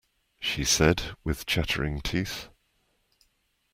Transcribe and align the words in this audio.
She 0.39 0.63
said 0.63 1.13
with 1.23 1.45
chattering 1.45 2.01
teeth. 2.01 2.49